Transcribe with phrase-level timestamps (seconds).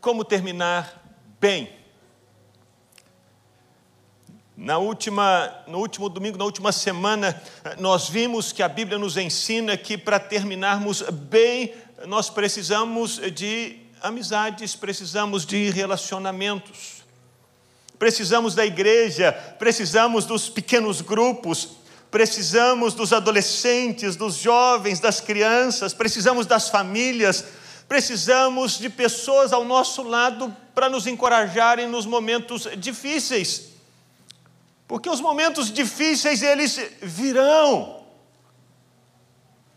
[0.00, 1.02] como terminar
[1.40, 1.70] bem.
[4.56, 7.40] Na última, no último domingo, na última semana,
[7.78, 11.72] nós vimos que a Bíblia nos ensina que para terminarmos bem,
[12.06, 17.00] nós precisamos de amizades, precisamos de relacionamentos.
[17.98, 21.76] Precisamos da igreja, precisamos dos pequenos grupos,
[22.10, 27.44] precisamos dos adolescentes, dos jovens, das crianças, precisamos das famílias,
[27.90, 33.70] precisamos de pessoas ao nosso lado para nos encorajarem nos momentos difíceis.
[34.86, 38.04] Porque os momentos difíceis eles virão.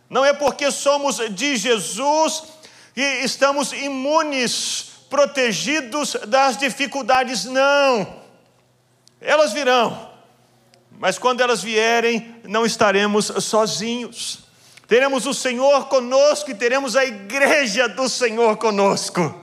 [0.08, 2.44] Não é porque somos de Jesus
[2.94, 8.22] que estamos imunes, protegidos das dificuldades, não.
[9.20, 10.12] Elas virão.
[11.00, 14.43] Mas quando elas vierem, não estaremos sozinhos.
[14.88, 19.42] Teremos o Senhor conosco e teremos a igreja do Senhor conosco.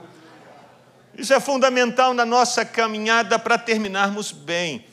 [1.17, 4.85] Isso é fundamental na nossa caminhada para terminarmos bem.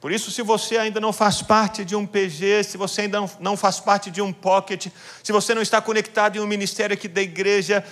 [0.00, 3.56] Por isso, se você ainda não faz parte de um PG, se você ainda não
[3.56, 4.88] faz parte de um pocket,
[5.22, 7.82] se você não está conectado em um ministério aqui da igreja,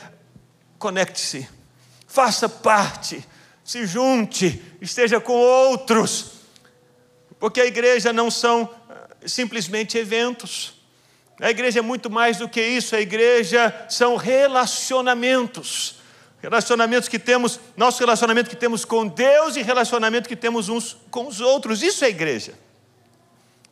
[0.79, 1.49] conecte-se,
[2.07, 3.27] faça parte,
[3.65, 6.33] se junte, esteja com outros,
[7.41, 10.82] porque a igreja não são ah, simplesmente eventos.
[11.43, 15.97] A igreja é muito mais do que isso, a igreja são relacionamentos.
[16.41, 21.27] Relacionamentos que temos, nosso relacionamento que temos com Deus e relacionamento que temos uns com
[21.27, 21.83] os outros.
[21.83, 22.55] Isso é igreja.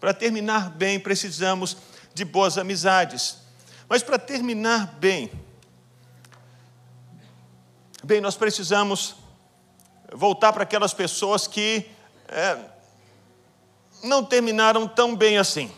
[0.00, 1.76] Para terminar bem, precisamos
[2.12, 3.38] de boas amizades.
[3.88, 5.30] Mas para terminar bem,
[8.02, 9.14] bem, nós precisamos
[10.12, 11.88] voltar para aquelas pessoas que
[12.26, 12.58] é,
[14.02, 15.70] não terminaram tão bem assim.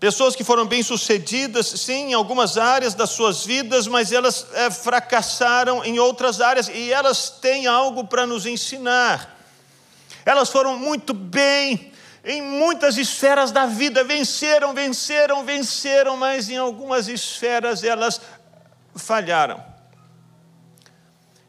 [0.00, 5.84] Pessoas que foram bem-sucedidas, sim, em algumas áreas das suas vidas, mas elas é, fracassaram
[5.84, 9.38] em outras áreas e elas têm algo para nos ensinar.
[10.24, 11.92] Elas foram muito bem
[12.24, 18.22] em muitas esferas da vida, venceram, venceram, venceram, mas em algumas esferas elas
[18.96, 19.62] falharam.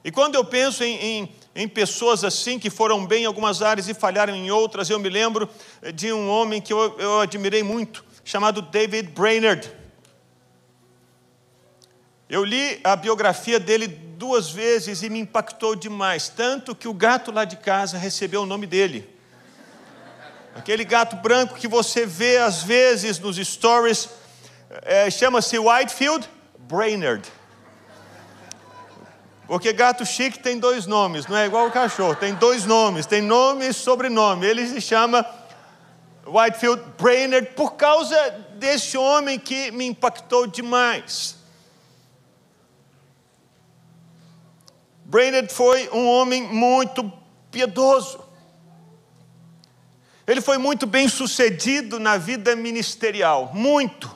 [0.03, 3.89] E quando eu penso em, em em pessoas assim que foram bem em algumas áreas
[3.89, 4.89] e falharam em outras.
[4.89, 5.49] Eu me lembro
[5.93, 9.69] de um homem que eu, eu admirei muito, chamado David Brainerd.
[12.29, 17.29] Eu li a biografia dele duas vezes e me impactou demais, tanto que o gato
[17.29, 19.13] lá de casa recebeu o nome dele.
[20.55, 24.07] Aquele gato branco que você vê às vezes nos stories,
[24.83, 27.27] é, chama-se Whitefield Brainerd.
[29.45, 33.21] Porque gato chique tem dois nomes, não é igual o cachorro, tem dois nomes, tem
[33.21, 34.45] nome e sobrenome.
[34.45, 35.25] Ele se chama
[36.31, 38.15] Whitefield Brainerd por causa
[38.55, 41.35] desse homem que me impactou demais.
[45.03, 47.11] Brainerd foi um homem muito
[47.51, 48.23] piedoso.
[50.25, 54.09] Ele foi muito bem sucedido na vida ministerial, muito.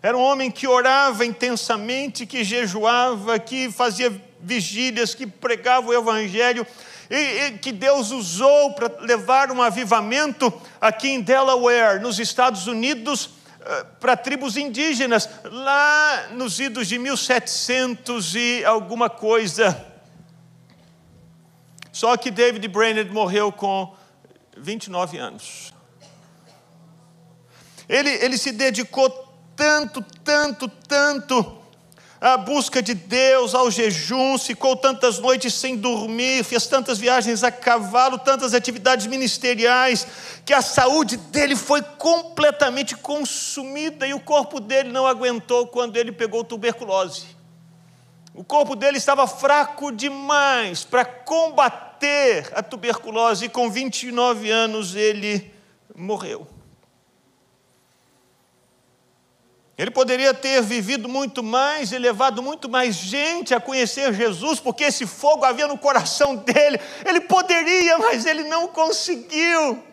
[0.00, 6.64] Era um homem que orava intensamente, que jejuava, que fazia vigílias, que pregava o Evangelho,
[7.10, 13.30] e, e que Deus usou para levar um avivamento aqui em Delaware, nos Estados Unidos,
[13.60, 19.84] eh, para tribos indígenas, lá nos idos de 1700 e alguma coisa.
[21.92, 23.94] Só que David Brainerd morreu com
[24.56, 25.72] 29 anos.
[27.88, 29.08] Ele, ele se dedicou
[29.54, 31.65] tanto, tanto, tanto
[32.20, 37.50] à busca de Deus, ao jejum, ficou tantas noites sem dormir, fez tantas viagens a
[37.50, 40.06] cavalo, tantas atividades ministeriais,
[40.44, 46.12] que a saúde dele foi completamente consumida e o corpo dele não aguentou quando ele
[46.12, 47.36] pegou tuberculose.
[48.34, 55.52] O corpo dele estava fraco demais para combater a tuberculose e com 29 anos ele
[55.94, 56.55] morreu.
[59.78, 64.84] Ele poderia ter vivido muito mais e levado muito mais gente a conhecer Jesus, porque
[64.84, 66.80] esse fogo havia no coração dele.
[67.04, 69.84] Ele poderia, mas ele não conseguiu.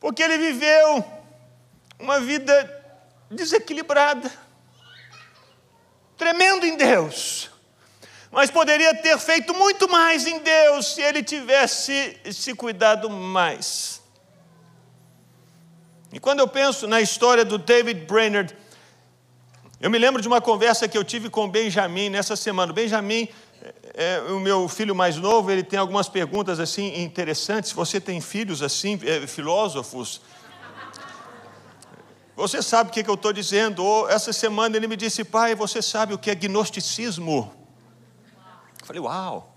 [0.00, 1.04] Porque ele viveu
[1.96, 2.78] uma vida
[3.30, 4.32] desequilibrada,
[6.16, 7.50] tremendo em Deus,
[8.32, 13.99] mas poderia ter feito muito mais em Deus se ele tivesse se cuidado mais.
[16.12, 18.56] E quando eu penso na história do David Brainerd,
[19.80, 22.72] eu me lembro de uma conversa que eu tive com o Benjamin nessa semana.
[22.72, 23.28] O Benjamin
[23.94, 27.72] é, é o meu filho mais novo, ele tem algumas perguntas assim interessantes.
[27.72, 30.20] Você tem filhos assim, é, filósofos?
[32.34, 34.08] você sabe o que eu estou dizendo.
[34.08, 37.54] essa semana ele me disse, pai, você sabe o que é gnosticismo?
[38.80, 39.54] Eu falei, uau.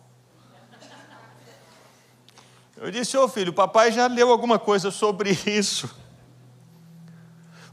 [2.76, 6.03] Eu disse, ô oh, filho, papai já leu alguma coisa sobre isso.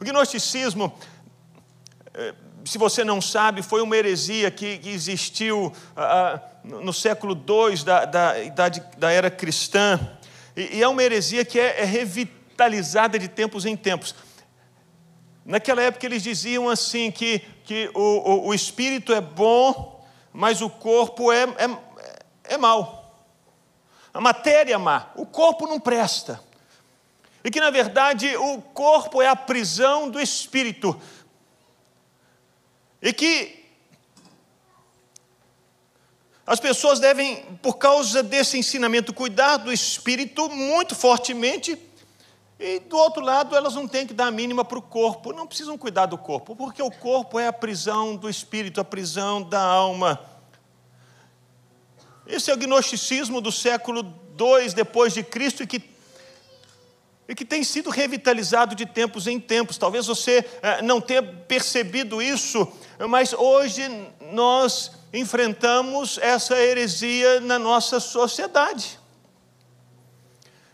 [0.01, 0.91] O gnosticismo,
[2.15, 7.85] eh, se você não sabe, foi uma heresia que, existiu ah, ah no século II
[7.85, 10.01] da, da, idade, da era cristã.
[10.57, 14.15] E, e é uma heresia que é, é revitalizada de tempos em tempos.
[15.45, 20.03] Naquela época eles diziam assim que, que o, o, o espírito é bom,
[20.33, 23.23] mas o corpo é, é, é mau.
[24.15, 26.41] A matéria é má, o corpo não presta.
[27.43, 31.01] E que na verdade o corpo é a prisão do espírito.
[33.01, 33.61] E que
[36.47, 41.79] as pessoas devem, por causa desse ensinamento, cuidar do espírito muito fortemente
[42.63, 45.47] e do outro lado, elas não têm que dar a mínima para o corpo, não
[45.47, 49.63] precisam cuidar do corpo, porque o corpo é a prisão do espírito, a prisão da
[49.63, 50.21] alma.
[52.27, 54.01] Esse é o gnosticismo do século
[54.39, 55.81] II depois de Cristo e que,
[57.31, 59.79] e que tem sido revitalizado de tempos em tempos.
[59.79, 62.67] Talvez você eh, não tenha percebido isso,
[63.09, 63.83] mas hoje
[64.33, 68.99] nós enfrentamos essa heresia na nossa sociedade.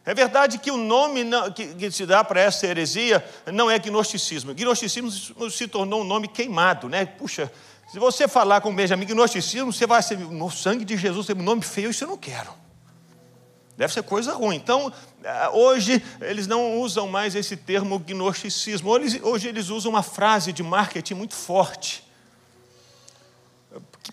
[0.02, 1.24] É verdade que o nome
[1.54, 3.22] que, se dá para essa heresia
[3.52, 4.54] não é gnosticismo.
[4.54, 5.10] Gnosticismo
[5.50, 7.04] se tornou um nome queimado, né?
[7.04, 7.52] Puxa,
[7.92, 11.42] se você falar com Benjamin gnosticismo, você vai ser, no sangue de Jesus tem um
[11.42, 12.50] nome feio, isso eu não quero.
[13.76, 14.56] Deve ser coisa ruim.
[14.56, 14.90] Então,
[15.52, 18.90] hoje, eles não usam mais esse termo gnosticismo.
[19.22, 22.04] Hoje, eles usam uma frase de marketing muito forte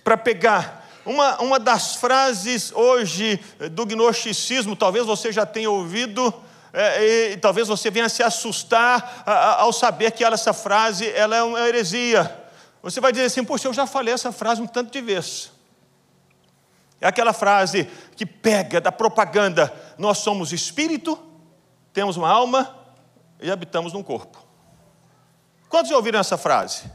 [0.04, 3.40] para pegar uma, uma das frases hoje
[3.72, 6.34] do gnosticismo, talvez você já tenha ouvido,
[6.72, 9.24] é, e talvez você venha se assustar
[9.60, 12.44] ao saber que ela, essa frase ela é uma heresia.
[12.82, 15.52] Você vai dizer assim, poxa, eu já falei essa frase um tanto de vezes.
[17.04, 17.84] É aquela frase
[18.16, 21.20] que pega da propaganda: nós somos espírito,
[21.92, 22.80] temos uma alma
[23.42, 24.42] e habitamos num corpo.
[25.68, 26.90] Quantos já ouviram essa frase?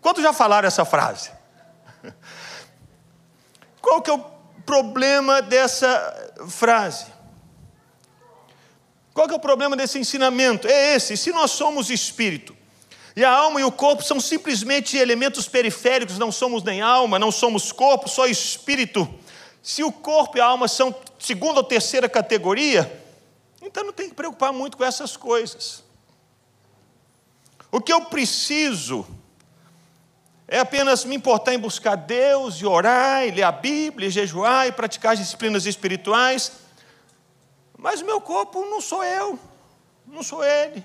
[0.00, 1.30] Quantos já falaram essa frase?
[3.80, 4.24] Qual que é o
[4.66, 7.06] problema dessa frase?
[9.14, 10.66] Qual que é o problema desse ensinamento?
[10.66, 12.56] É esse: se nós somos espírito,
[13.14, 17.30] e a alma e o corpo são simplesmente elementos periféricos, não somos nem alma, não
[17.30, 19.08] somos corpo, só espírito.
[19.62, 23.00] Se o corpo e a alma são segunda ou terceira categoria,
[23.60, 25.84] então não tem que preocupar muito com essas coisas.
[27.70, 29.06] O que eu preciso
[30.48, 34.66] é apenas me importar em buscar Deus e orar, e ler a Bíblia, e jejuar
[34.66, 36.52] e praticar as disciplinas espirituais.
[37.78, 39.38] Mas o meu corpo não sou eu,
[40.06, 40.84] não sou ele.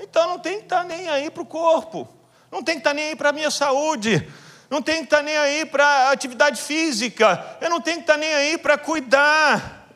[0.00, 2.08] Então não tem que estar nem aí para o corpo,
[2.50, 4.26] não tem que estar nem aí para a minha saúde,
[4.70, 8.32] não tem que estar nem aí para atividade física, eu não tenho que estar nem
[8.32, 9.86] aí para cuidar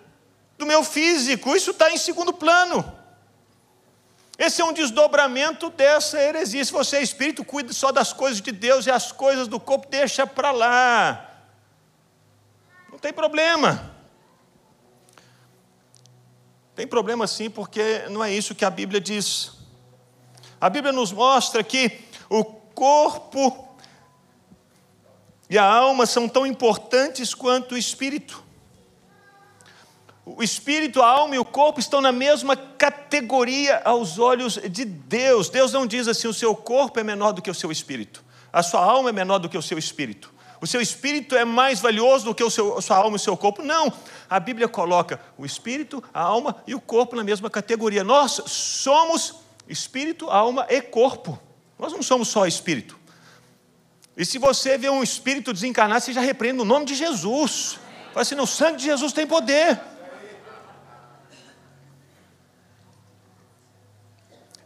[0.59, 2.93] do meu físico, isso está em segundo plano.
[4.37, 6.65] Esse é um desdobramento dessa heresia.
[6.65, 9.87] Se você é espírito, cuide só das coisas de Deus e as coisas do corpo
[9.89, 11.31] deixa para lá.
[12.91, 13.95] Não tem problema.
[16.75, 19.64] Tem problema sim, porque não é isso que a Bíblia diz.
[20.61, 23.69] A Bíblia nos mostra que o corpo
[25.49, 28.43] e a alma são tão importantes quanto o espírito.
[30.27, 35.51] O espírito, a alma e o corpo estão na mesma categoria aos olhos de Deus.
[35.51, 38.63] Deus não diz assim: o seu corpo é menor do que o seu espírito, a
[38.63, 40.33] sua alma é menor do que o seu espírito.
[40.61, 43.23] O seu espírito é mais valioso do que o seu, a sua alma e o
[43.23, 43.63] seu corpo.
[43.63, 43.93] Não.
[44.31, 48.03] A Bíblia coloca o espírito, a alma e o corpo na mesma categoria.
[48.03, 51.39] Nós somos espírito, alma e corpo.
[51.79, 52.99] Nós não somos só espírito.
[54.17, 57.79] E se você vê um espírito desencarnado, você já repreende no nome de Jesus.
[58.13, 59.81] Fala assim: o sangue de Jesus tem poder.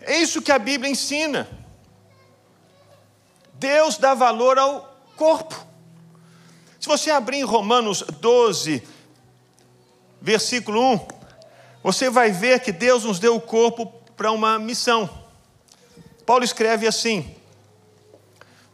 [0.01, 1.49] É isso que a Bíblia ensina.
[3.55, 5.67] Deus dá valor ao corpo.
[6.81, 8.83] Se você abrir em Romanos 12,
[10.21, 11.09] versículo 1,
[11.83, 15.09] você vai ver que Deus nos deu o corpo para uma missão.
[16.27, 17.37] Paulo escreve assim: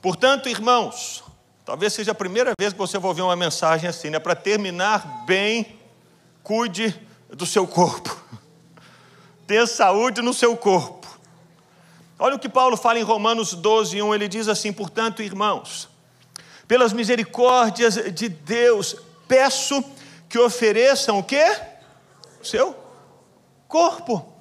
[0.00, 1.22] Portanto, irmãos,
[1.66, 4.18] talvez seja a primeira vez que você vai ouvir uma mensagem assim, né?
[4.18, 5.78] Para terminar bem,
[6.42, 6.98] cuide
[7.28, 8.18] do seu corpo.
[9.46, 11.06] Tenha saúde no seu corpo.
[12.18, 15.90] Olha o que Paulo fala em Romanos 12, 1, ele diz assim: portanto, irmãos,
[16.66, 18.96] pelas misericórdias de Deus,
[19.28, 19.84] peço
[20.26, 21.44] que ofereçam o quê?
[22.40, 22.74] O seu
[23.68, 24.33] corpo.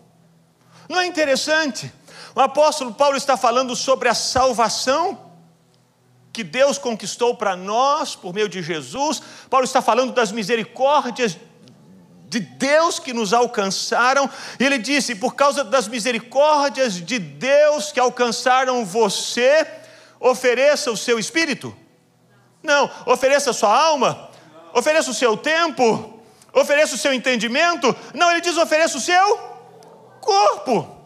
[0.90, 1.92] Não é interessante?
[2.36, 5.32] O apóstolo Paulo está falando sobre a salvação
[6.32, 9.22] que Deus conquistou para nós por meio de Jesus.
[9.50, 11.38] Paulo está falando das misericórdias
[12.28, 14.28] de Deus que nos alcançaram.
[14.60, 19.68] Ele disse: por causa das misericórdias de Deus que alcançaram você,
[20.20, 21.76] ofereça o seu espírito.
[22.64, 24.32] Não, ofereça a sua alma,
[24.74, 26.20] ofereça o seu tempo,
[26.52, 27.96] ofereça o seu entendimento.
[28.16, 29.53] Não, ele diz: ofereça o seu
[30.24, 31.04] corpo.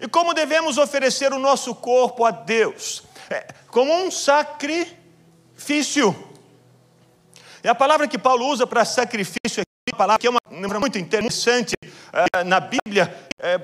[0.00, 3.04] E como devemos oferecer o nosso corpo a Deus?
[3.30, 4.96] É, como um sacrifício.
[7.62, 10.40] E a palavra que Paulo usa para sacrifício aqui, a palavra que é uma
[10.80, 13.58] muito interessante uh, na Bíblia, é,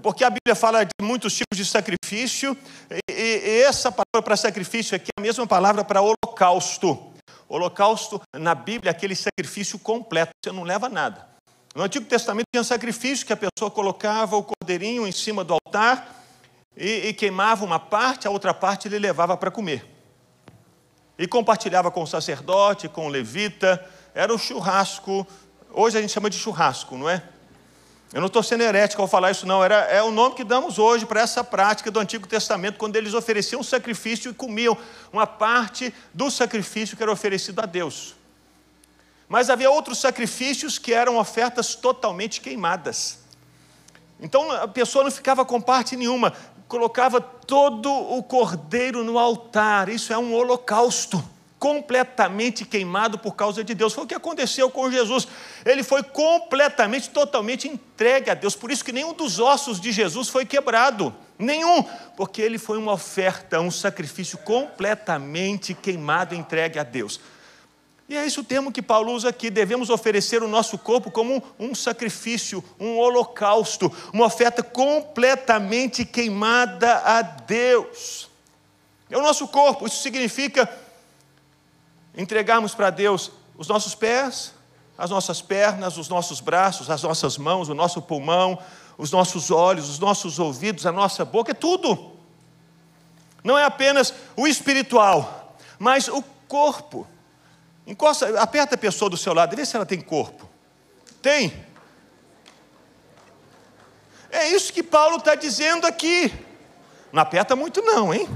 [0.00, 2.56] porque a Bíblia fala de muitos tipos de sacrifício,
[2.90, 7.12] e, e essa palavra para sacrifício aqui é a mesma palavra para holocausto.
[7.48, 11.29] Holocausto na Bíblia é aquele sacrifício completo, você não leva nada.
[11.74, 16.24] No Antigo Testamento tinha sacrifício que a pessoa colocava o cordeirinho em cima do altar
[16.76, 19.84] e, e queimava uma parte, a outra parte ele levava para comer.
[21.16, 25.24] E compartilhava com o sacerdote, com o levita, era o churrasco,
[25.72, 27.22] hoje a gente chama de churrasco, não é?
[28.12, 29.62] Eu não estou sendo herético ao falar isso, não.
[29.62, 33.14] Era, é o nome que damos hoje para essa prática do Antigo Testamento, quando eles
[33.14, 34.76] ofereciam sacrifício e comiam
[35.12, 38.16] uma parte do sacrifício que era oferecido a Deus.
[39.30, 43.20] Mas havia outros sacrifícios que eram ofertas totalmente queimadas.
[44.18, 46.34] Então a pessoa não ficava com parte nenhuma,
[46.66, 49.88] colocava todo o cordeiro no altar.
[49.88, 51.22] Isso é um holocausto
[51.60, 53.92] completamente queimado por causa de Deus.
[53.92, 55.28] Foi o que aconteceu com Jesus.
[55.64, 58.56] Ele foi completamente, totalmente entregue a Deus.
[58.56, 61.14] Por isso que nenhum dos ossos de Jesus foi quebrado.
[61.38, 61.84] Nenhum,
[62.16, 67.20] porque ele foi uma oferta, um sacrifício completamente queimado, entregue a Deus.
[68.10, 69.48] E é esse o termo que Paulo usa aqui.
[69.48, 77.22] Devemos oferecer o nosso corpo como um sacrifício, um holocausto, uma oferta completamente queimada a
[77.22, 78.28] Deus.
[79.08, 80.68] É o nosso corpo, isso significa
[82.16, 84.52] entregarmos para Deus os nossos pés,
[84.98, 88.58] as nossas pernas, os nossos braços, as nossas mãos, o nosso pulmão,
[88.98, 92.10] os nossos olhos, os nossos ouvidos, a nossa boca, é tudo.
[93.44, 97.06] Não é apenas o espiritual, mas o corpo.
[97.86, 100.48] Encosta, aperta a pessoa do seu lado e vê se ela tem corpo.
[101.20, 101.66] Tem.
[104.30, 106.32] É isso que Paulo está dizendo aqui.
[107.12, 108.28] Não aperta muito, não, hein?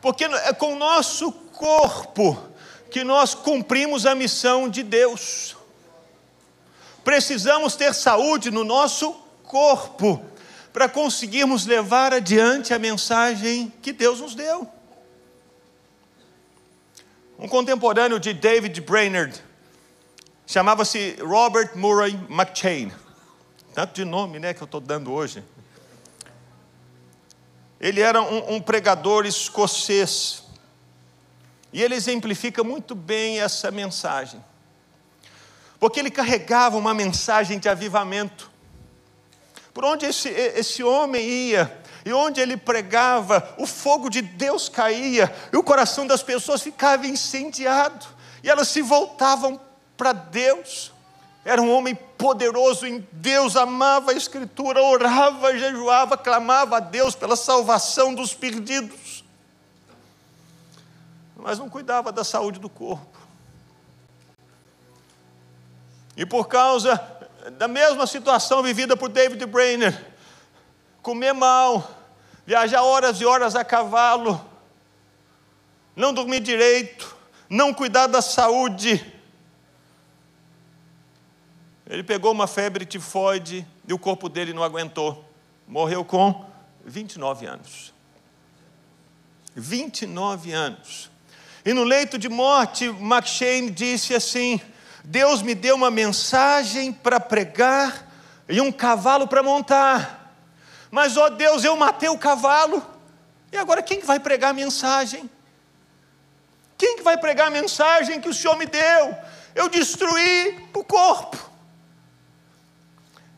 [0.00, 2.50] Porque é com o nosso corpo
[2.90, 5.56] que nós cumprimos a missão de Deus.
[7.04, 9.12] Precisamos ter saúde no nosso
[9.44, 10.24] corpo
[10.72, 14.70] para conseguirmos levar adiante a mensagem que Deus nos deu.
[17.38, 19.42] Um contemporâneo de David Brainerd
[20.46, 22.92] chamava-se Robert Murray McChain.
[23.72, 25.42] Tanto de nome né, que eu estou dando hoje.
[27.80, 30.42] Ele era um, um pregador escocês.
[31.72, 34.44] E ele exemplifica muito bem essa mensagem.
[35.78, 38.49] Porque ele carregava uma mensagem de avivamento.
[39.72, 45.32] Por onde esse, esse homem ia, e onde ele pregava, o fogo de Deus caía,
[45.52, 48.06] e o coração das pessoas ficava incendiado,
[48.42, 49.60] e elas se voltavam
[49.96, 50.92] para Deus.
[51.44, 57.36] Era um homem poderoso em Deus, amava a Escritura, orava, jejuava, clamava a Deus pela
[57.36, 59.24] salvação dos perdidos,
[61.36, 63.18] mas não cuidava da saúde do corpo.
[66.16, 67.19] E por causa
[67.56, 70.14] da mesma situação vivida por David Brainer,
[71.00, 71.88] comer mal,
[72.46, 74.44] viajar horas e horas a cavalo,
[75.96, 77.16] não dormir direito,
[77.48, 79.04] não cuidar da saúde.
[81.86, 85.24] Ele pegou uma febre tifoide e o corpo dele não aguentou.
[85.66, 86.48] Morreu com
[86.84, 87.92] 29 anos.
[89.56, 91.10] 29 anos.
[91.64, 94.60] E no leito de morte, McShane disse assim:
[95.10, 98.06] Deus me deu uma mensagem para pregar
[98.48, 100.36] e um cavalo para montar.
[100.88, 102.80] Mas, ó Deus, eu matei o cavalo.
[103.50, 105.28] E agora quem vai pregar a mensagem?
[106.78, 109.16] Quem que vai pregar a mensagem que o Senhor me deu?
[109.52, 111.36] Eu destruí o corpo.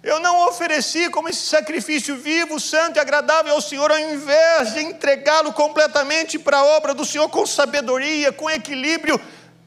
[0.03, 4.83] Eu não ofereci como esse sacrifício vivo, santo e agradável ao Senhor, ao invés de
[4.83, 9.19] entregá-lo completamente para a obra do Senhor com sabedoria, com equilíbrio,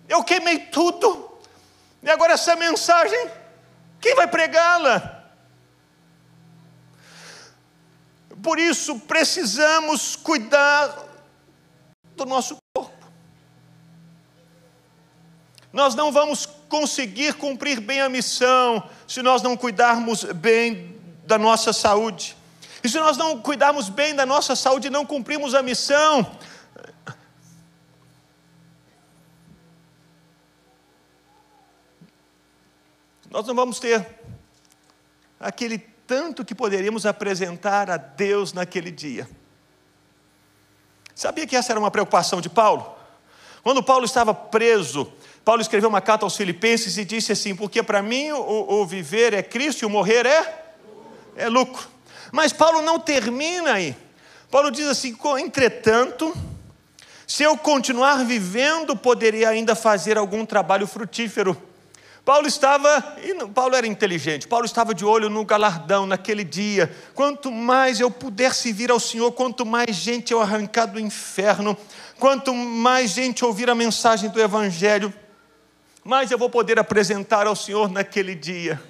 [0.07, 1.25] eu queimei tudo.
[2.05, 3.31] E agora essa mensagem,
[4.00, 5.24] quem vai pregá-la?
[8.43, 11.03] Por isso precisamos cuidar
[12.15, 12.93] do nosso corpo.
[15.74, 20.95] nós não vamos conseguir cumprir bem a missão se nós não cuidarmos bem
[21.25, 22.38] da nossa saúde.
[22.81, 26.38] E se nós não cuidarmos bem da nossa saúde e não cumprirmos a missão,
[33.35, 34.07] nós não vamos ter
[35.37, 39.29] aquele tanto que poderíamos apresentar a Deus naquele dia.
[41.13, 42.95] Sabia que essa era uma preocupação de Paulo?
[43.61, 45.11] Quando Paulo estava preso,
[45.43, 49.33] Paulo escreveu uma carta aos Filipenses e disse assim: Porque para mim o, o, viver
[49.33, 50.65] é Cristo e o morrer é,
[51.35, 51.89] é lucro.
[52.31, 53.97] Mas Paulo não termina aí.
[54.49, 56.33] Paulo diz assim: Entretanto,
[57.27, 61.75] se eu continuar vivendo, poderia ainda fazer algum trabalho frutífero.
[62.25, 63.15] Paulo estava,
[63.53, 66.91] Paulo era inteligente, Paulo estava de olho no galardão naquele dia.
[67.13, 71.77] Quanto mais eu puder servir ao Senhor, quanto mais gente eu arrancar do inferno,
[72.20, 75.13] quanto mais gente ouvir a mensagem do Evangelho,
[76.03, 78.82] mais eu vou poder apresentar ao Senhor naquele dia.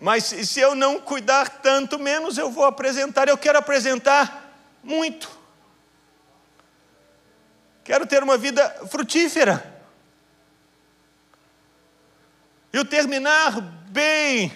[0.00, 3.28] Mas se eu não cuidar tanto, menos eu vou apresentar.
[3.28, 4.50] Eu quero apresentar
[4.82, 5.30] muito.
[7.84, 9.72] Quero ter uma vida frutífera.
[12.71, 14.52] E o terminar bem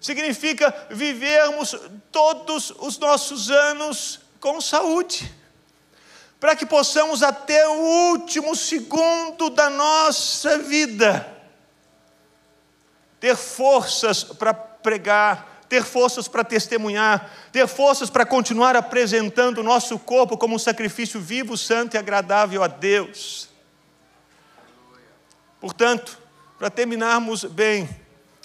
[0.00, 1.76] significa vivermos
[2.10, 5.32] todos os nossos anos com saúde
[6.42, 11.24] para que possamos até o último segundo da nossa vida
[13.20, 19.96] ter forças para pregar, ter forças para testemunhar, ter forças para continuar apresentando o nosso
[20.00, 23.48] corpo como um sacrifício vivo, santo e agradável a Deus.
[25.60, 26.18] Portanto,
[26.62, 27.88] para terminarmos bem,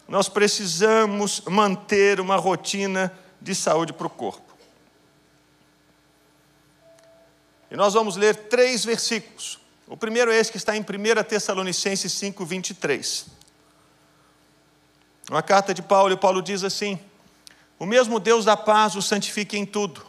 [0.08, 4.58] nós precisamos manter uma rotina de saúde para o corpo.
[7.70, 9.60] E nós vamos ler três versículos.
[9.88, 10.84] O primeiro é esse que está em 1
[11.26, 13.28] Tessalonicenses 5, 23.
[15.30, 17.00] Uma carta de Paulo, e Paulo diz assim:
[17.78, 20.04] O mesmo Deus da paz o santifique em tudo,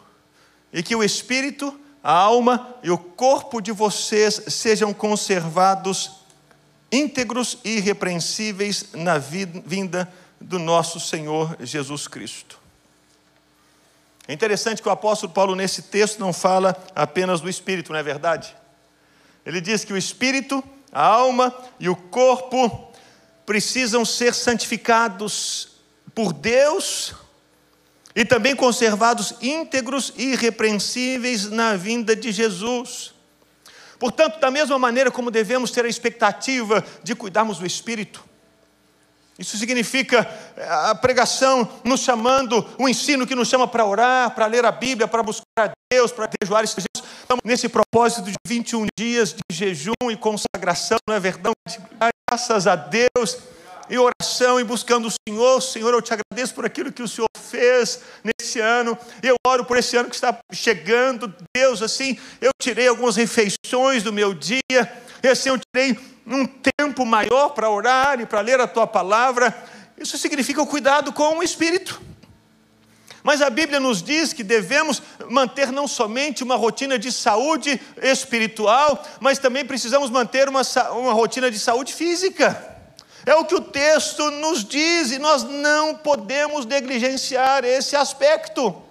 [0.72, 6.17] e que o espírito, a alma e o corpo de vocês sejam conservados
[6.90, 12.58] íntegros e irrepreensíveis na vinda do nosso Senhor Jesus Cristo.
[14.26, 18.02] É interessante que o apóstolo Paulo, nesse texto, não fala apenas do espírito, não é
[18.02, 18.54] verdade?
[19.44, 22.92] Ele diz que o espírito, a alma e o corpo
[23.46, 25.78] precisam ser santificados
[26.14, 27.14] por Deus
[28.14, 33.14] e também conservados íntegros e irrepreensíveis na vinda de Jesus.
[33.98, 38.28] Portanto, da mesma maneira como devemos ter a expectativa de cuidarmos do espírito,
[39.38, 44.46] isso significa eh, a pregação nos chamando, o ensino que nos chama para orar, para
[44.46, 46.64] ler a Bíblia, para buscar a Deus, para jejuar.
[46.64, 51.54] Estamos nesse propósito de 21 dias de jejum e consagração, não é verdade?
[52.28, 53.38] Graças a Deus,
[53.90, 55.60] e oração e buscando o Senhor.
[55.60, 58.96] Senhor, eu te agradeço por aquilo que o Senhor fez nesse ano.
[59.22, 61.34] Eu oro por esse ano que está chegando.
[61.56, 64.60] Deus, assim, eu tirei algumas refeições do meu dia,
[65.22, 69.54] e assim eu tirei um tempo maior para orar e para ler a tua palavra.
[69.96, 72.00] Isso significa o cuidado com o espírito.
[73.22, 79.04] Mas a Bíblia nos diz que devemos manter não somente uma rotina de saúde espiritual,
[79.20, 82.77] mas também precisamos manter uma, uma rotina de saúde física.
[83.28, 88.82] É o que o texto nos diz e nós não podemos negligenciar esse aspecto.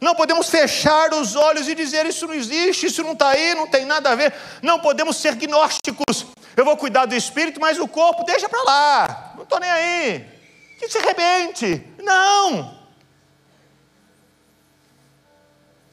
[0.00, 3.66] Não podemos fechar os olhos e dizer isso não existe, isso não está aí, não
[3.66, 4.32] tem nada a ver.
[4.62, 6.24] Não podemos ser gnósticos.
[6.56, 9.32] Eu vou cuidar do espírito, mas o corpo deixa para lá.
[9.36, 10.24] Não estou nem aí.
[10.78, 11.86] Que se arrebente.
[12.02, 12.80] Não.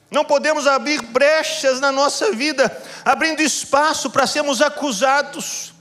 [0.09, 5.75] Não podemos abrir brechas na nossa vida, abrindo espaço para sermos acusados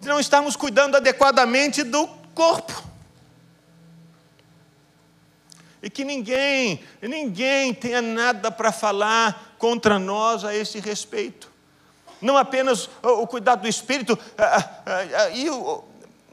[0.00, 2.88] de não estarmos cuidando adequadamente do corpo
[5.82, 11.50] e que ninguém, ninguém tenha nada para falar contra nós a esse respeito.
[12.20, 14.18] Não apenas o cuidado do espírito,
[15.34, 15.48] e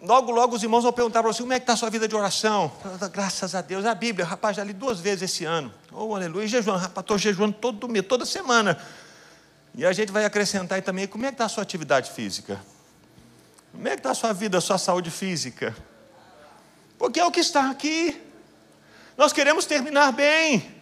[0.02, 2.08] logo, logo os irmãos vão perguntar para você: como é que está a sua vida
[2.08, 2.72] de oração?
[3.12, 5.72] Graças a Deus, a Bíblia, rapaz, já li duas vezes esse ano.
[5.92, 8.80] Oh, aleluia, e jejuando, rapaz, estou jejuando todo mês, toda semana.
[9.76, 12.60] E a gente vai acrescentar aí também: como é que está a sua atividade física?
[13.76, 15.76] Como é que está a sua vida, a sua saúde física?
[16.98, 18.20] Porque é o que está aqui.
[19.18, 20.74] Nós queremos terminar bem.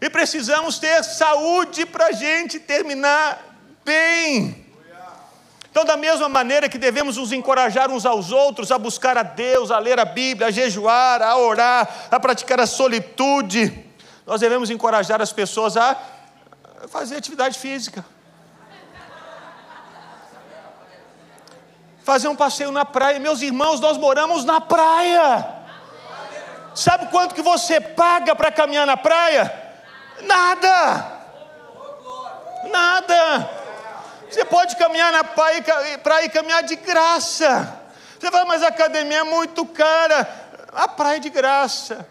[0.00, 4.66] E precisamos ter saúde para a gente terminar bem.
[5.68, 9.70] Então, da mesma maneira que devemos nos encorajar uns aos outros a buscar a Deus,
[9.70, 13.84] a ler a Bíblia, a jejuar, a orar, a praticar a solitude,
[14.24, 16.00] nós devemos encorajar as pessoas a
[16.88, 18.04] fazer atividade física.
[22.04, 23.18] Fazer um passeio na praia.
[23.18, 25.46] Meus irmãos, nós moramos na praia.
[26.74, 29.52] Sabe quanto que você paga para caminhar na praia?
[30.22, 31.20] Nada.
[32.70, 33.50] Nada.
[34.30, 35.62] Você pode caminhar na praia,
[36.02, 37.80] praia e caminhar de graça.
[38.18, 40.26] Você fala, mas a academia é muito cara.
[40.72, 42.08] A praia é de graça.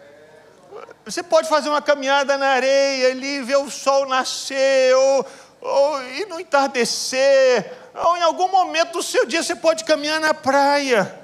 [1.04, 5.26] Você pode fazer uma caminhada na areia ali, ver o sol nascer, ou,
[5.62, 10.34] ou ir no entardecer, ou em algum momento do seu dia você pode caminhar na
[10.34, 11.20] praia.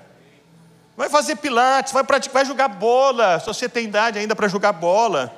[0.96, 4.72] Vai fazer pilates, vai praticar, vai jogar bola, se você tem idade ainda para jogar
[4.72, 5.34] bola.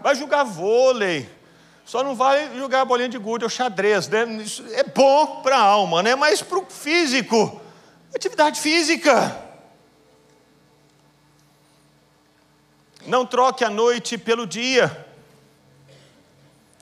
[0.00, 1.28] Vai jogar vôlei.
[1.84, 4.24] Só não vai jogar bolinha de gude ou xadrez, né?
[4.42, 6.14] Isso é bom para a alma, né?
[6.14, 7.60] Mas para o físico,
[8.14, 9.36] atividade física.
[13.06, 15.03] Não troque a noite pelo dia.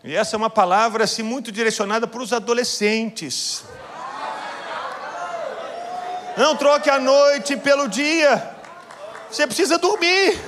[0.05, 3.63] E essa é uma palavra assim muito direcionada para os adolescentes.
[6.37, 8.51] Não troque a noite pelo dia.
[9.31, 10.41] Você precisa dormir.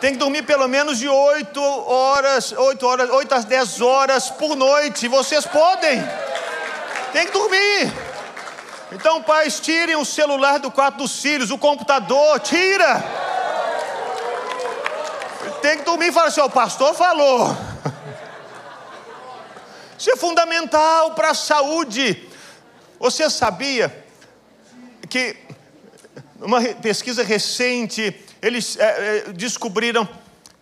[0.00, 4.56] Tem que dormir pelo menos de 8 horas, 8 horas, 8 às 10 horas por
[4.56, 5.06] noite.
[5.06, 6.02] Vocês podem.
[7.12, 8.11] Tem que dormir.
[8.94, 13.02] Então, pais, tirem o celular do quarto dos filhos, o computador, tira.
[15.62, 17.56] Tem que dormir e falar assim: o pastor falou.
[19.98, 22.28] Isso é fundamental para a saúde.
[22.98, 24.04] Você sabia
[25.08, 25.36] que
[26.40, 30.08] uma pesquisa recente eles é, é, descobriram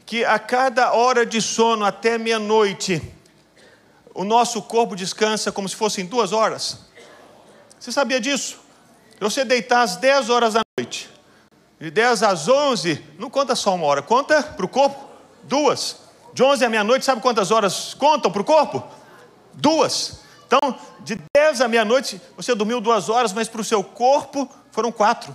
[0.05, 3.01] que a cada hora de sono até meia-noite,
[4.13, 6.90] o nosso corpo descansa como se fossem duas horas.
[7.81, 8.59] Você sabia disso?
[9.19, 11.11] Você deitar às 10 horas da noite,
[11.81, 15.09] de 10 às 11, não conta só uma hora, conta para o corpo
[15.45, 15.97] duas.
[16.35, 18.87] De 11 à meia-noite, sabe quantas horas contam para o corpo?
[19.55, 20.21] Duas.
[20.47, 24.93] Então, de 10 à meia-noite, você dormiu duas horas, mas para o seu corpo foram
[24.93, 25.35] quatro.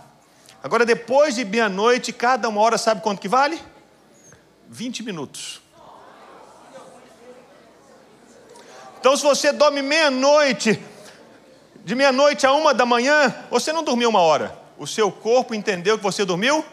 [0.63, 3.59] Agora, depois de meia-noite, cada uma hora, sabe quanto que vale?
[4.69, 5.61] 20 minutos.
[8.99, 10.81] Então, se você dorme meia-noite,
[11.85, 14.57] de meia-noite a uma da manhã, você não dormiu uma hora.
[14.75, 16.65] O seu corpo entendeu que você dormiu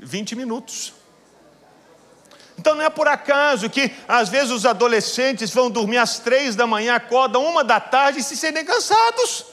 [0.00, 0.94] 20 minutos.
[2.58, 6.66] Então não é por acaso que às vezes os adolescentes vão dormir às três da
[6.66, 9.44] manhã, acordam uma da tarde e se sentem cansados.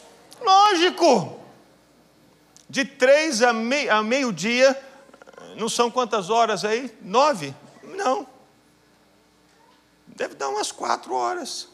[0.42, 1.38] Lógico.
[2.70, 4.82] De três a, mei, a meio-dia,
[5.58, 6.98] não são quantas horas aí?
[7.02, 7.54] Nove?
[7.84, 8.26] Não.
[10.08, 11.73] Deve dar umas quatro horas.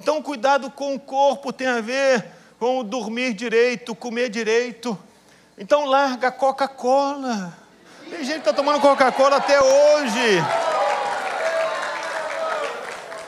[0.00, 2.24] Então, cuidado com o corpo tem a ver
[2.58, 4.98] com dormir direito, comer direito.
[5.58, 7.52] Então, larga a Coca-Cola.
[8.08, 10.42] Tem gente que está tomando Coca-Cola até hoje.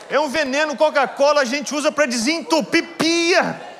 [0.09, 3.72] É um veneno Coca-Cola, a gente usa para desentupir pia.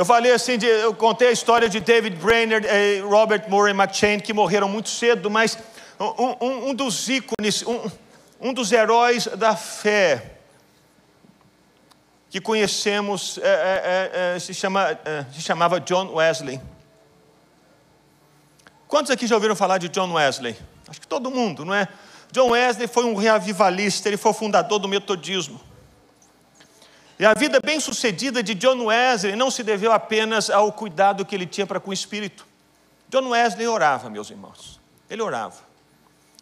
[0.00, 4.18] Eu falei assim, de, eu contei a história de David Brainerd e Robert Murray McChain,
[4.18, 5.58] que morreram muito cedo, mas
[6.00, 7.90] um, um, um dos ícones, um,
[8.40, 10.38] um, dos heróis da fé
[12.30, 16.58] que conhecemos é, é, é, se, chama, é, se chamava John Wesley.
[18.88, 20.56] Quantos aqui já ouviram falar de John Wesley?
[20.88, 21.86] Acho que todo mundo, não é?
[22.32, 25.60] John Wesley foi um reavivalista, ele foi o fundador do metodismo.
[27.20, 31.44] E a vida bem-sucedida de John Wesley não se deveu apenas ao cuidado que ele
[31.44, 32.46] tinha para com o espírito.
[33.10, 34.80] John Wesley orava, meus irmãos.
[35.10, 35.58] Ele orava.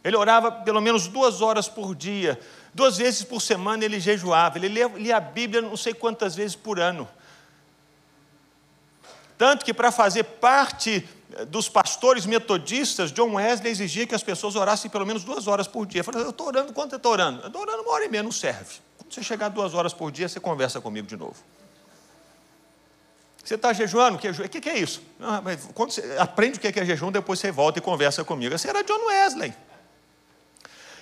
[0.05, 2.39] Ele orava pelo menos duas horas por dia.
[2.73, 4.57] Duas vezes por semana ele jejuava.
[4.57, 7.09] Ele lia, a Bíblia não sei quantas vezes por ano.
[9.37, 14.55] Tanto que para fazer parte eh, dos pastores metodistas, John Wesley exigia que as pessoas
[14.55, 16.03] orassem pelo menos duas horas por dia.
[16.03, 17.41] Eu falei, eu estou orando, quanto eu estou orando?
[17.41, 18.87] Eu estou orando uma hora e meia, não serve.
[19.09, 21.37] Você chegar duas horas por dia, você conversa comigo de novo.
[23.43, 24.19] Você está jejuando?
[24.19, 25.03] O que, que, é isso?
[25.19, 25.43] Não,
[25.73, 28.55] quando você aprende o que é jejum, depois você volta e conversa comigo.
[28.55, 29.55] Esse era John Wesley.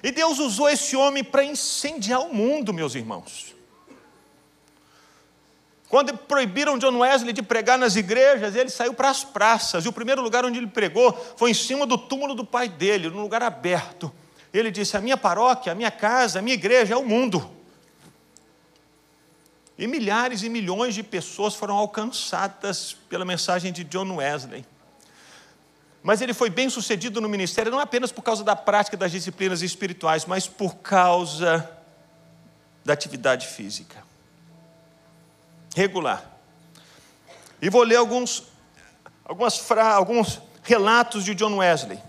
[0.01, 3.57] E Deus usou esse homem para incendiar o mundo, meus irmãos.
[5.89, 9.85] Quando proibiram John Wesley de pregar nas igrejas, ele saiu para as praças.
[9.85, 13.09] E o primeiro lugar onde ele pregou foi em cima do túmulo do pai dele,
[13.09, 14.13] num lugar aberto.
[14.53, 17.56] Ele disse: A minha paróquia, a minha casa, a minha igreja é o mundo.
[19.79, 24.65] E milhares e milhões de pessoas foram alcançadas pela mensagem de John Wesley.
[26.03, 29.61] Mas ele foi bem sucedido no ministério não apenas por causa da prática das disciplinas
[29.61, 31.69] espirituais, mas por causa
[32.85, 34.07] da atividade física
[35.77, 36.25] regular.
[37.61, 38.45] E vou ler alguns,
[39.25, 39.93] algumas fra...
[39.93, 42.01] alguns relatos de John Wesley.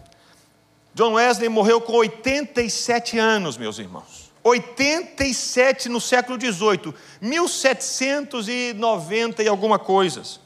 [0.96, 4.27] John Wesley morreu com 87 anos, meus irmãos.
[4.48, 10.40] 87 no século 18, 1790 e alguma coisas.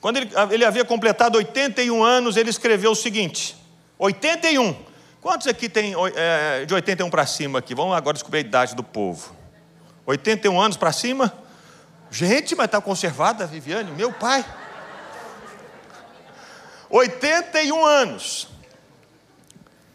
[0.00, 3.56] Quando ele, ele havia completado 81 anos, ele escreveu o seguinte:
[3.98, 4.90] 81.
[5.20, 7.72] Quantos aqui tem é, de 81 para cima aqui?
[7.74, 9.36] Vamos agora descobrir a idade do povo.
[10.04, 11.32] 81 anos para cima?
[12.10, 13.92] Gente, mas está conservada, Viviane?
[13.92, 14.44] Meu pai.
[16.90, 18.48] 81 anos.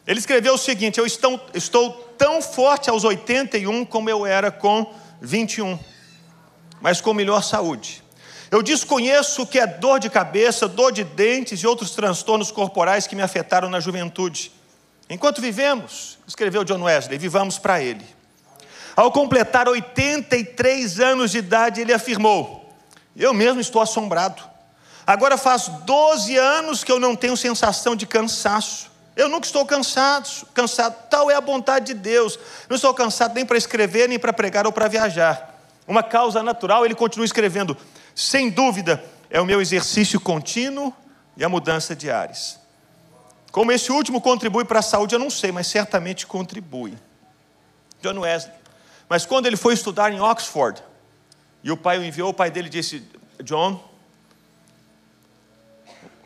[0.07, 4.91] Ele escreveu o seguinte: Eu estou, estou tão forte aos 81 como eu era com
[5.21, 5.77] 21,
[6.81, 8.01] mas com melhor saúde.
[8.49, 13.05] Eu desconheço o que é dor de cabeça, dor de dentes e outros transtornos corporais
[13.05, 14.53] que me afetaram na juventude.
[15.09, 18.05] Enquanto vivemos, escreveu John Wesley, vivamos para Ele.
[18.95, 22.73] Ao completar 83 anos de idade, ele afirmou:
[23.15, 24.41] Eu mesmo estou assombrado.
[25.05, 28.89] Agora faz 12 anos que eu não tenho sensação de cansaço.
[29.17, 30.95] Eu nunca estou cansado, cansado.
[31.09, 32.37] Tal é a vontade de Deus.
[32.69, 35.59] Não estou cansado nem para escrever, nem para pregar ou para viajar.
[35.87, 37.75] Uma causa natural, ele continua escrevendo.
[38.13, 40.93] Sem dúvida, é o meu exercício contínuo
[41.35, 42.59] e a mudança de ares.
[43.51, 46.95] Como esse último contribui para a saúde, eu não sei, mas certamente contribui.
[48.03, 48.53] John Wesley.
[49.09, 50.83] Mas quando ele foi estudar em Oxford,
[51.63, 53.03] e o pai o enviou, o pai dele disse:
[53.41, 53.83] John,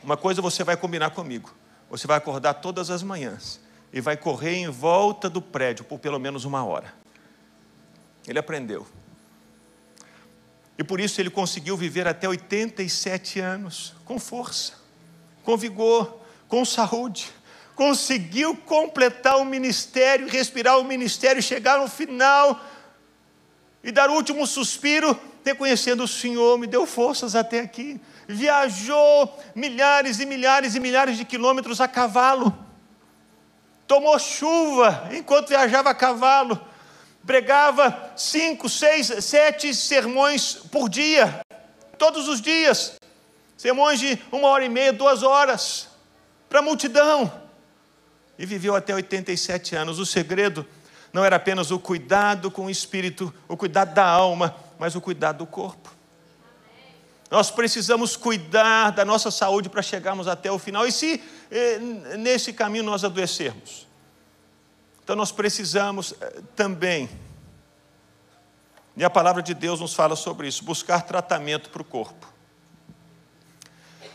[0.04, 1.61] uma coisa você vai combinar comigo.
[1.92, 3.60] Você vai acordar todas as manhãs
[3.92, 6.94] e vai correr em volta do prédio por pelo menos uma hora.
[8.26, 8.88] Ele aprendeu.
[10.78, 14.76] E por isso ele conseguiu viver até 87 anos, com força,
[15.44, 17.30] com vigor, com saúde.
[17.76, 22.58] Conseguiu completar o ministério, respirar o ministério, chegar no final
[23.84, 28.00] e dar o último suspiro, reconhecendo o Senhor, me deu forças até aqui.
[28.28, 32.58] Viajou milhares e milhares e milhares de quilômetros a cavalo.
[33.88, 36.60] Tomou chuva enquanto viajava a cavalo.
[37.26, 41.42] Pregava cinco, seis, sete sermões por dia,
[41.98, 43.00] todos os dias.
[43.56, 45.88] Sermões de uma hora e meia, duas horas,
[46.50, 47.32] para a multidão.
[48.40, 50.00] E viveu até 87 anos.
[50.00, 50.66] O segredo
[51.14, 55.38] não era apenas o cuidado com o espírito, o cuidado da alma, mas o cuidado
[55.38, 55.94] do corpo.
[57.30, 60.88] Nós precisamos cuidar da nossa saúde para chegarmos até o final.
[60.88, 61.78] E se eh,
[62.18, 63.88] nesse caminho nós adoecermos?
[65.04, 67.08] Então nós precisamos eh, também,
[68.98, 72.28] e a palavra de Deus nos fala sobre isso, buscar tratamento para o corpo.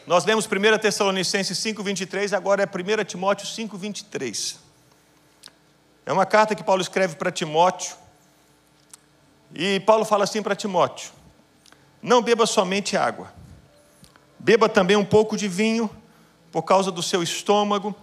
[0.04, 4.56] Nós lemos 1 Tessalonicenses 5,23, agora é 1 Timóteo 5,23.
[6.04, 8.05] É uma carta que Paulo escreve para Timóteo.
[9.54, 11.10] E Paulo fala assim para Timóteo:
[12.02, 13.32] Não beba somente água,
[14.38, 15.90] beba também um pouco de vinho,
[16.52, 17.94] por causa do seu estômago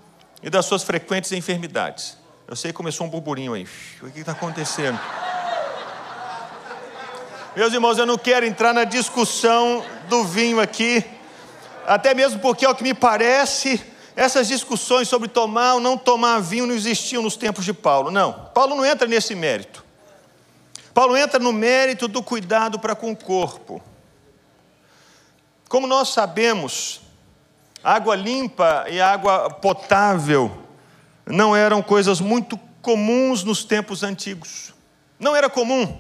[0.42, 2.18] e das suas frequentes enfermidades.
[2.48, 3.68] Eu sei que começou um burburinho aí.
[4.02, 5.00] O que está acontecendo?
[7.56, 11.04] Meus irmãos, eu não quero entrar na discussão do vinho aqui,
[11.86, 13.80] até mesmo porque, ao que me parece,
[14.16, 18.12] essas discussões sobre tomar ou não tomar vinho não existiam nos tempos de Paulo.
[18.12, 19.83] Não, Paulo não entra nesse mérito.
[20.94, 23.82] Paulo entra no mérito do cuidado para com o corpo.
[25.68, 27.02] Como nós sabemos,
[27.84, 30.64] água limpa e água potável
[31.26, 34.74] não eram coisas muito comuns nos tempos antigos.
[35.20, 36.00] Não era comum.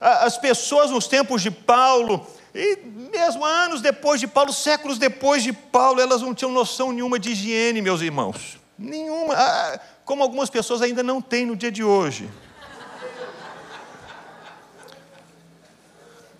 [0.00, 2.76] As pessoas nos tempos de Paulo e
[3.12, 7.30] mesmo anos depois de Paulo, séculos depois de Paulo, elas não tinham noção nenhuma de
[7.30, 8.58] higiene, meus irmãos.
[8.78, 9.34] Nenhuma.
[9.34, 12.28] Ah, como algumas pessoas ainda não têm no dia de hoje.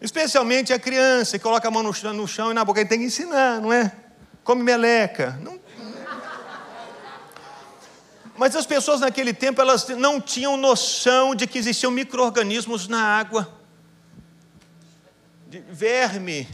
[0.03, 2.81] Especialmente a criança que coloca a mão no chão, no chão e na boca.
[2.81, 3.93] Ele tem que ensinar, não é?
[4.43, 5.39] Come meleca.
[5.41, 5.61] Não...
[8.37, 13.49] Mas as pessoas naquele tempo elas não tinham noção de que existiam micro-organismos na água
[15.49, 16.49] de verme,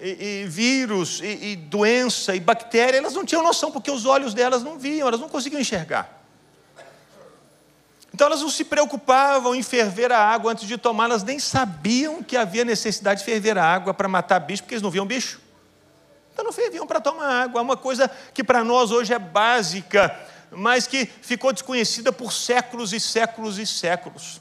[0.00, 4.34] e, e vírus, e, e, doença, e bactéria, elas não tinham noção, porque os olhos
[4.34, 6.21] delas não viam, elas não conseguiam enxergar.
[8.14, 12.22] Então elas não se preocupavam em ferver a água antes de tomar, elas nem sabiam
[12.22, 15.40] que havia necessidade de ferver a água para matar bicho, porque eles não viam bicho.
[16.32, 20.14] Então não ferviam para tomar água, é uma coisa que para nós hoje é básica,
[20.50, 24.40] mas que ficou desconhecida por séculos e séculos e séculos.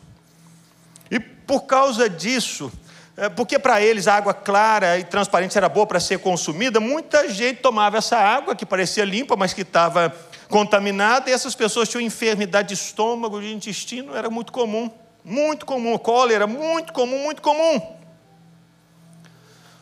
[1.09, 2.71] E por causa disso,
[3.15, 7.29] é, porque para eles a água clara e transparente era boa para ser consumida, muita
[7.29, 10.13] gente tomava essa água que parecia limpa, mas que estava
[10.51, 14.91] contaminada, e essas pessoas tinham enfermidade de estômago, de intestino, era muito comum,
[15.23, 17.81] muito comum, cólera, muito comum, muito comum.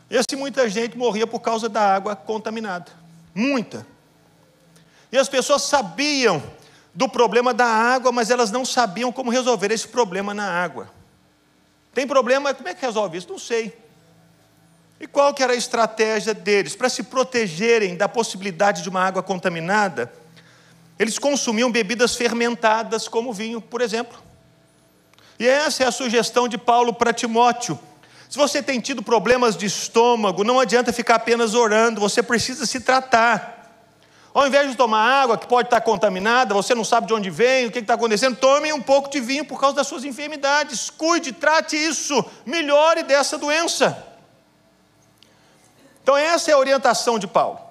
[0.09, 2.91] E assim muita gente morria por causa da água contaminada.
[3.33, 3.85] Muita.
[5.11, 6.41] E as pessoas sabiam
[6.93, 10.89] do problema da água, mas elas não sabiam como resolver esse problema na água.
[11.93, 13.29] Tem problema, como é que resolve isso?
[13.29, 13.77] Não sei.
[14.99, 16.75] E qual que era a estratégia deles?
[16.75, 20.11] Para se protegerem da possibilidade de uma água contaminada,
[20.99, 24.19] eles consumiam bebidas fermentadas, como vinho, por exemplo.
[25.39, 27.79] E essa é a sugestão de Paulo para Timóteo.
[28.29, 32.81] Se você tem tido problemas de estômago, não adianta ficar apenas orando, você precisa se
[32.81, 33.55] tratar.
[34.33, 37.65] Ao invés de tomar água que pode estar contaminada, você não sabe de onde vem,
[37.65, 40.89] o que está acontecendo, tome um pouco de vinho por causa das suas enfermidades.
[40.89, 44.05] Cuide, trate isso, melhore dessa doença.
[46.03, 47.68] Então, essa é a orientação de Paulo.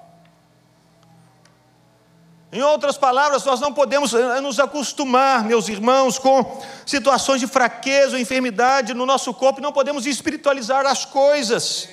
[2.50, 8.12] Em outras palavras, nós não podemos eh, nos acostumar, meus irmãos, com situações de fraqueza
[8.12, 11.90] ou enfermidade no nosso corpo, não podemos espiritualizar as coisas.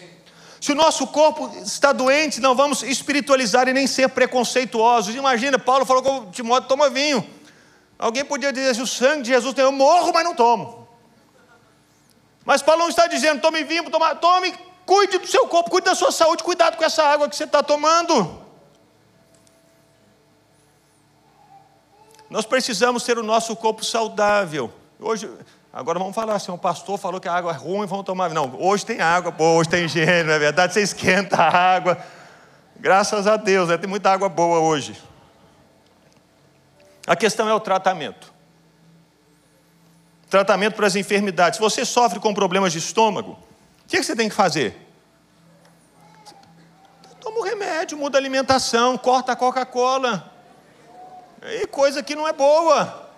[0.61, 5.13] Se o nosso corpo está doente, não vamos espiritualizar e nem ser preconceituosos.
[5.13, 7.29] Imagina, Paulo falou com Timóteo: toma vinho.
[7.99, 10.87] Alguém podia dizer assim: o sangue de Jesus tem, eu morro, mas não tomo.
[12.45, 14.53] Mas Paulo não está dizendo: tome vinho, tome, tome,
[14.85, 17.61] cuide do seu corpo, cuide da sua saúde, cuidado com essa água que você está
[17.61, 18.44] tomando.
[22.29, 24.73] Nós precisamos ter o nosso corpo saudável.
[24.99, 25.29] Hoje,
[25.71, 28.29] agora vamos falar assim: o pastor falou que a água é ruim, vamos tomar.
[28.31, 29.87] Não, hoje tem água boa, hoje tem
[30.23, 30.73] não é verdade?
[30.73, 31.97] Você esquenta a água.
[32.77, 33.77] Graças a Deus, né?
[33.77, 35.01] tem muita água boa hoje.
[37.07, 38.33] A questão é o tratamento.
[40.29, 41.57] Tratamento para as enfermidades.
[41.57, 44.75] Se você sofre com problemas de estômago, o que você tem que fazer?
[47.21, 50.34] Toma um remédio, muda a alimentação, corta a Coca-Cola.
[51.45, 53.09] E coisa que não é boa.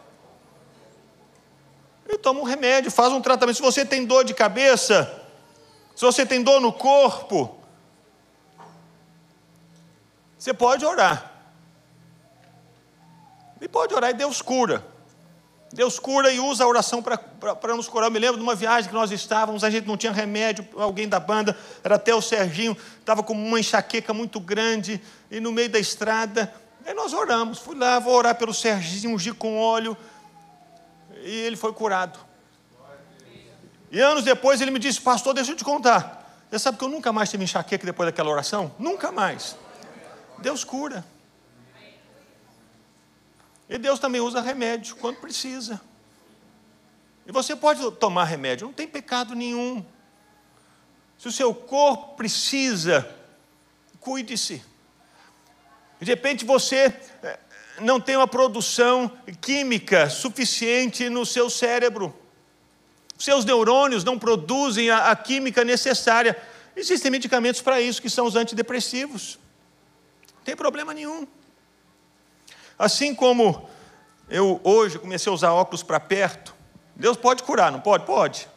[2.10, 3.56] E toma um remédio, faz um tratamento.
[3.56, 5.24] Se você tem dor de cabeça,
[5.96, 7.58] se você tem dor no corpo,
[10.38, 11.32] você pode orar.
[13.60, 14.86] E pode orar e Deus cura.
[15.74, 18.08] Deus cura e usa a oração para nos curar.
[18.08, 21.10] Eu me lembro de uma viagem que nós estávamos, a gente não tinha remédio, alguém
[21.10, 25.70] da banda, era até o Serginho, estava com uma enxaqueca muito grande, e no meio
[25.70, 26.54] da estrada,
[26.88, 29.97] Aí nós oramos, fui lá, vou orar pelo Serginho, ungir com óleo,
[31.21, 32.17] e ele foi curado.
[33.91, 36.45] E anos depois ele me disse, pastor, deixa eu te contar.
[36.50, 38.73] Você sabe que eu nunca mais tive enxaqueca depois daquela oração?
[38.80, 39.58] Nunca mais.
[40.38, 41.06] Deus cura.
[43.67, 45.82] E Deus também usa remédio quando precisa.
[47.26, 49.86] E você pode tomar remédio, não tem pecado nenhum.
[51.17, 53.13] Se o seu corpo precisa,
[54.00, 54.63] cuide-se.
[56.00, 57.40] De repente você eh,
[57.80, 62.16] não tem uma produção química suficiente no seu cérebro.
[63.18, 66.38] Seus neurônios não produzem a, a química necessária.
[66.76, 69.40] Existem medicamentos para isso, que são os antidepressivos.
[70.36, 71.28] Não tem problema nenhum.
[72.78, 73.68] Assim como
[74.30, 76.56] eu hoje comecei a usar óculos para perto,
[76.96, 78.06] Deus pode curar, não pode?
[78.06, 78.48] Pode.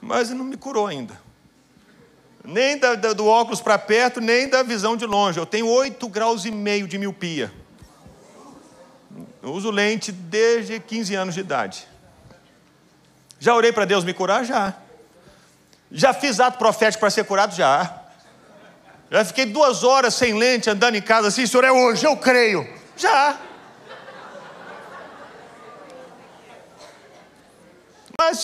[0.00, 1.21] Mas não me curou ainda
[2.44, 5.38] nem da, da, do óculos para perto, nem da visão de longe.
[5.38, 7.52] Eu tenho 8 graus e meio de miopia.
[9.42, 11.86] Eu uso lente desde 15 anos de idade.
[13.38, 14.44] Já orei para Deus me curar?
[14.44, 14.74] Já.
[15.90, 17.54] Já fiz ato profético para ser curado?
[17.54, 18.00] Já.
[19.10, 22.66] Já fiquei duas horas sem lente andando em casa assim, senhor, é hoje, eu creio.
[22.96, 23.38] Já.
[28.18, 28.42] Mas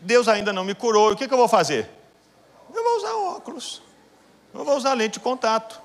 [0.00, 1.97] Deus ainda não me curou, o que, que eu vou fazer?
[3.48, 3.82] Óculos,
[4.52, 5.80] eu vou usar lente de contato.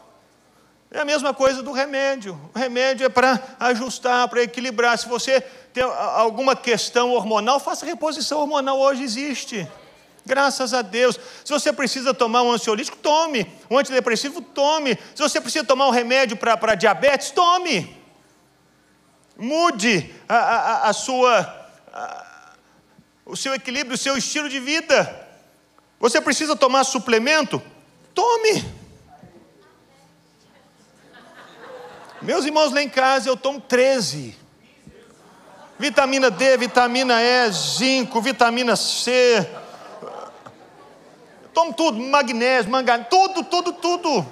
[0.91, 2.39] É a mesma coisa do remédio.
[2.53, 4.97] O remédio é para ajustar, para equilibrar.
[4.97, 5.41] Se você
[5.73, 8.79] tem alguma questão hormonal, faça reposição hormonal.
[8.79, 9.67] Hoje existe.
[10.23, 11.19] Graças a Deus.
[11.43, 13.51] Se você precisa tomar um ansiolítico, tome.
[13.71, 14.97] Um antidepressivo, tome.
[15.15, 17.97] Se você precisa tomar um remédio para, para diabetes, tome.
[19.35, 21.39] Mude a, a, a sua,
[21.91, 22.53] a,
[23.25, 25.22] o seu equilíbrio, o seu estilo de vida.
[26.03, 27.61] Você precisa tomar suplemento?
[28.13, 28.65] Tome.
[32.21, 34.37] Meus irmãos, lá em casa eu tomo 13.
[35.79, 39.49] Vitamina D, vitamina E, zinco, vitamina C.
[41.53, 44.27] tomo tudo, magnésio, manganês, tudo, tudo, tudo.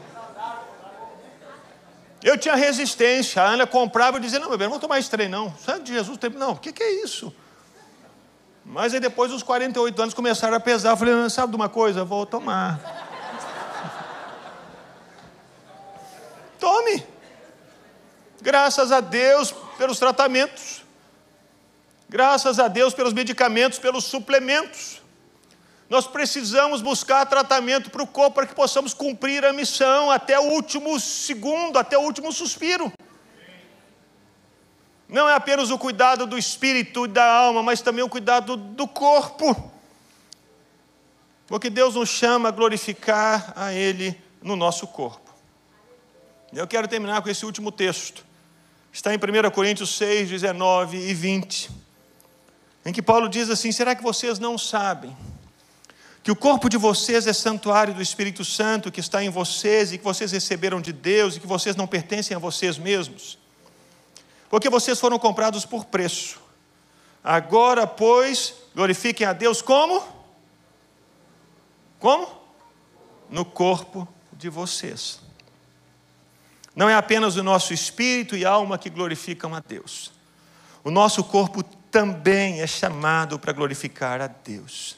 [2.22, 3.41] Eu tinha resistência.
[3.41, 5.55] A Ana comprava e dizia: Não, meu bem, não vou tomar esse trem, não.
[5.55, 6.51] Sangue de Jesus, não.
[6.51, 7.34] O que, que é isso?
[8.64, 10.91] Mas aí depois dos 48 anos começaram a pesar.
[10.91, 12.03] Eu falei, ah, sabe de uma coisa?
[12.03, 12.80] Vou tomar.
[16.59, 17.05] Tome.
[18.41, 20.84] Graças a Deus pelos tratamentos.
[22.07, 25.01] Graças a Deus pelos medicamentos, pelos suplementos.
[25.89, 30.43] Nós precisamos buscar tratamento para o corpo para que possamos cumprir a missão até o
[30.43, 32.91] último segundo, até o último suspiro.
[35.12, 38.88] Não é apenas o cuidado do espírito e da alma, mas também o cuidado do
[38.88, 39.72] corpo.
[41.47, 45.30] Porque Deus nos chama a glorificar a Ele no nosso corpo.
[46.53, 48.26] Eu quero terminar com esse último texto.
[48.93, 51.70] Está em 1 Coríntios 6, 19 e 20,
[52.86, 55.16] em que Paulo diz assim: Será que vocês não sabem
[56.24, 59.97] que o corpo de vocês é santuário do Espírito Santo que está em vocês e
[59.97, 63.41] que vocês receberam de Deus e que vocês não pertencem a vocês mesmos?
[64.52, 66.38] Porque vocês foram comprados por preço.
[67.24, 70.04] Agora, pois, glorifiquem a Deus como?
[71.97, 72.28] Como?
[73.30, 75.22] No corpo de vocês.
[76.76, 80.12] Não é apenas o nosso espírito e alma que glorificam a Deus.
[80.84, 84.97] O nosso corpo também é chamado para glorificar a Deus.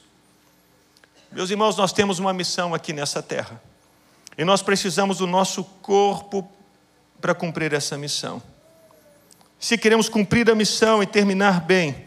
[1.32, 3.62] Meus irmãos, nós temos uma missão aqui nessa terra.
[4.36, 6.52] E nós precisamos do nosso corpo
[7.22, 8.42] para cumprir essa missão.
[9.64, 12.06] Se queremos cumprir a missão e terminar bem,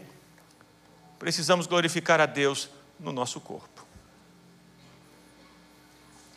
[1.17, 3.83] precisamos glorificar a Deus no nosso corpo.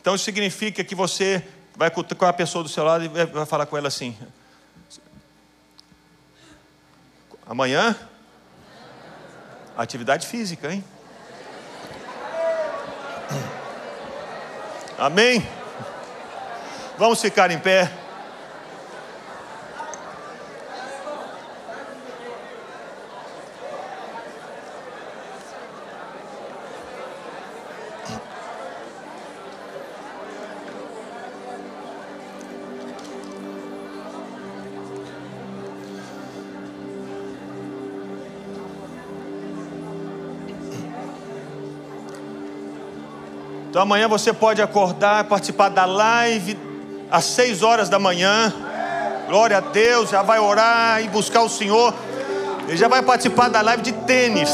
[0.01, 3.67] Então isso significa que você vai com a pessoa do seu lado e vai falar
[3.67, 4.17] com ela assim:
[7.45, 7.95] amanhã,
[9.77, 10.83] atividade física, hein?
[14.97, 15.47] Amém?
[16.97, 18.00] Vamos ficar em pé.
[43.81, 46.55] Então amanhã você pode acordar, participar da live
[47.09, 48.53] às seis horas da manhã.
[49.27, 51.91] Glória a Deus, já vai orar e buscar o Senhor.
[52.67, 54.51] Ele já vai participar da live de tênis.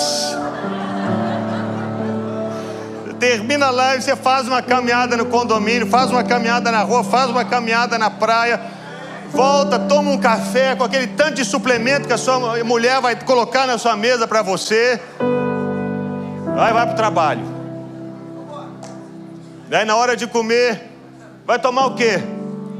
[3.19, 7.29] Termina a live, você faz uma caminhada no condomínio, faz uma caminhada na rua, faz
[7.29, 8.61] uma caminhada na praia.
[9.33, 13.67] Volta, toma um café com aquele tanto de suplemento que a sua mulher vai colocar
[13.67, 15.01] na sua mesa para você.
[16.55, 17.56] Vai, vai para o trabalho.
[19.69, 20.81] Daí na hora de comer,
[21.45, 22.19] vai tomar o quê?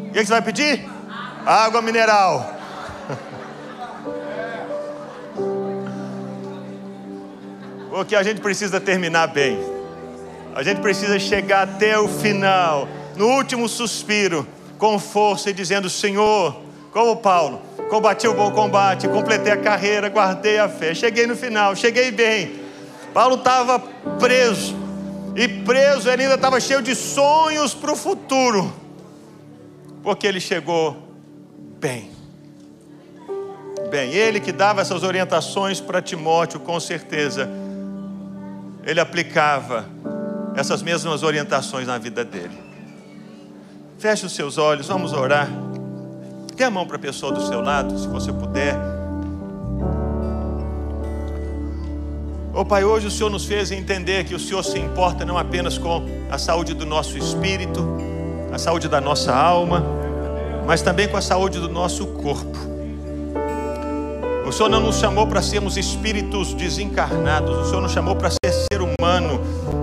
[0.07, 0.87] O que você vai pedir?
[1.45, 2.55] Água mineral.
[7.91, 9.59] Porque a gente precisa terminar bem.
[10.55, 16.61] A gente precisa chegar até o final, no último suspiro, com força e dizendo: Senhor,
[16.91, 20.93] como Paulo, combati o bom combate, completei a carreira, guardei a fé.
[20.93, 22.61] Cheguei no final, cheguei bem.
[23.13, 23.77] Paulo estava
[24.19, 24.75] preso,
[25.37, 28.73] e preso, ele ainda estava cheio de sonhos para o futuro,
[30.01, 30.97] porque ele chegou
[31.79, 32.09] bem.
[33.91, 37.47] Bem, ele que dava essas orientações para Timóteo, com certeza,
[38.83, 39.85] ele aplicava
[40.55, 42.57] essas mesmas orientações na vida dele.
[43.99, 45.47] Feche os seus olhos, vamos orar.
[46.55, 48.96] Dê a mão para a pessoa do seu lado, se você puder.
[52.59, 55.77] Oh Pai, hoje o Senhor nos fez entender que o Senhor se importa não apenas
[55.77, 57.87] com a saúde do nosso espírito,
[58.51, 59.85] a saúde da nossa alma,
[60.65, 62.57] mas também com a saúde do nosso corpo.
[64.43, 68.51] O Senhor não nos chamou para sermos espíritos desencarnados, o Senhor nos chamou para ser
[68.51, 69.39] ser humano,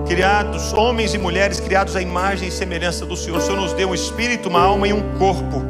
[0.09, 3.39] criados, homens e mulheres criados à imagem e semelhança do Senhor.
[3.39, 5.63] O Senhor nos deu um espírito, uma alma e um corpo.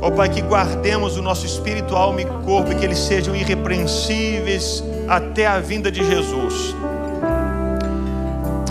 [0.00, 4.84] Oh, Pai, que guardemos o nosso espírito, alma e corpo, e que eles sejam irrepreensíveis
[5.10, 6.76] até a vinda de Jesus.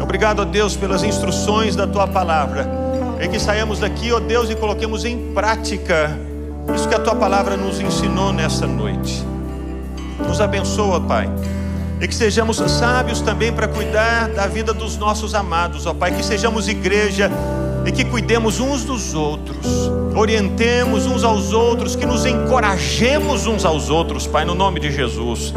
[0.02, 2.66] Obrigado, ó Deus, pelas instruções da tua palavra.
[3.22, 6.18] E que saímos daqui, ó Deus, e coloquemos em prática
[6.74, 9.22] isso que a tua palavra nos ensinou nessa noite.
[10.26, 11.30] Nos abençoa, Pai.
[12.00, 16.16] E que sejamos sábios também para cuidar da vida dos nossos amados, ó Pai.
[16.16, 17.30] Que sejamos igreja
[17.86, 23.90] e que cuidemos uns dos outros, orientemos uns aos outros, que nos encorajemos uns aos
[23.90, 25.54] outros, Pai, no nome de Jesus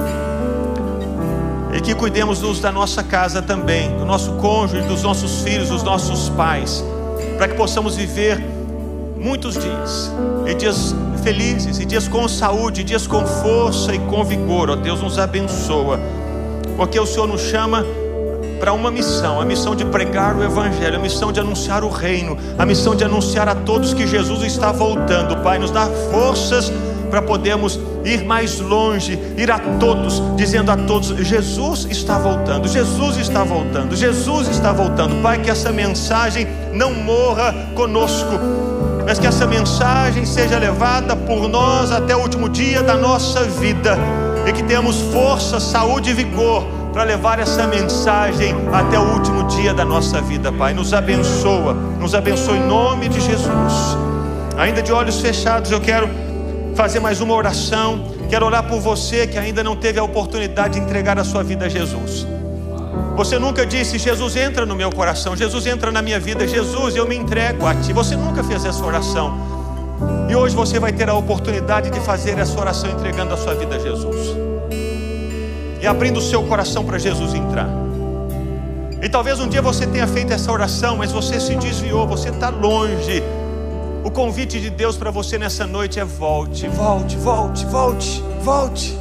[1.82, 6.84] que cuidemos da nossa casa também, do nosso cônjuge, dos nossos filhos, dos nossos pais,
[7.36, 8.42] para que possamos viver
[9.16, 10.12] muitos dias,
[10.46, 14.70] e dias felizes, e dias com saúde, dias com força e com vigor.
[14.70, 15.98] Ó Deus nos abençoa,
[16.76, 17.84] porque o Senhor nos chama
[18.60, 22.38] para uma missão, a missão de pregar o Evangelho, a missão de anunciar o reino,
[22.56, 25.36] a missão de anunciar a todos que Jesus está voltando.
[25.38, 26.72] Pai, nos dá forças
[27.10, 33.16] para podermos ir mais longe, ir a todos, dizendo a todos: Jesus está voltando, Jesus
[33.16, 35.22] está voltando, Jesus está voltando.
[35.22, 38.38] Pai, que essa mensagem não morra conosco,
[39.06, 43.96] mas que essa mensagem seja levada por nós até o último dia da nossa vida
[44.46, 49.72] e que tenhamos força, saúde e vigor para levar essa mensagem até o último dia
[49.72, 50.74] da nossa vida, Pai.
[50.74, 53.96] Nos abençoa, nos abençoa em nome de Jesus.
[54.58, 56.08] Ainda de olhos fechados, eu quero
[56.74, 58.12] fazer mais uma oração.
[58.28, 61.66] Quero orar por você que ainda não teve a oportunidade de entregar a sua vida
[61.66, 62.26] a Jesus.
[63.16, 67.06] Você nunca disse, Jesus entra no meu coração, Jesus entra na minha vida, Jesus, eu
[67.06, 67.92] me entrego a Ti.
[67.92, 69.38] Você nunca fez essa oração.
[70.28, 73.76] E hoje você vai ter a oportunidade de fazer essa oração entregando a sua vida
[73.76, 74.34] a Jesus.
[75.80, 77.68] E abrindo o seu coração para Jesus entrar.
[79.02, 82.48] E talvez um dia você tenha feito essa oração, mas você se desviou, você está
[82.48, 83.22] longe
[84.04, 88.98] o convite de Deus para você nessa noite é volte, volte, volte, volte, volte.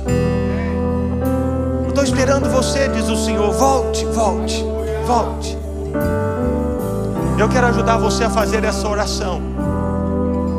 [1.87, 3.51] Estou esperando você, diz o Senhor.
[3.51, 4.63] Volte, volte,
[5.05, 5.57] volte.
[7.37, 9.41] Eu quero ajudar você a fazer essa oração.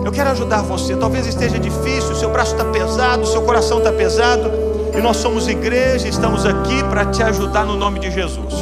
[0.04, 0.96] Eu quero ajudar você.
[0.96, 4.50] Talvez esteja difícil, seu braço está pesado, seu coração está pesado.
[4.96, 8.54] E nós somos igreja, estamos aqui para te ajudar no nome de Jesus.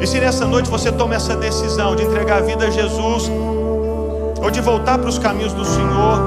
[0.00, 3.30] E se nessa noite você toma essa decisão de entregar a vida a Jesus,
[4.44, 6.18] ou de voltar para os caminhos do Senhor,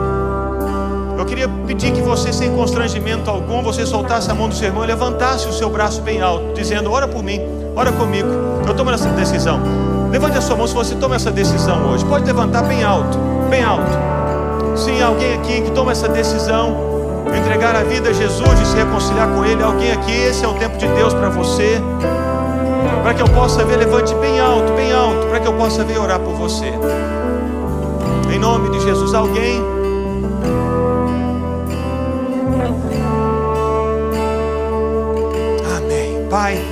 [1.20, 4.84] eu queria pedir que você, sem constrangimento algum, você soltasse a mão do seu irmão
[4.84, 7.40] e levantasse o seu braço bem alto, dizendo: Ora por mim,
[7.76, 8.28] ora comigo.
[8.68, 9.62] Eu tomo essa decisão.
[10.12, 12.04] Levante a sua mão se você toma essa decisão hoje.
[12.06, 13.20] Pode levantar bem alto,
[13.52, 13.92] bem alto.
[14.76, 16.76] Sim, alguém aqui que toma essa decisão,
[17.38, 19.62] entregar a vida a Jesus, de se reconciliar com Ele.
[19.62, 21.80] Alguém aqui, esse é o tempo de Deus para você.
[23.04, 26.00] Para que eu possa ver, levante bem alto, bem alto, para que eu possa ver
[26.00, 26.74] orar por você.
[28.38, 29.60] Em nome de Jesus, alguém.
[35.76, 36.28] Amém.
[36.30, 36.64] Pai,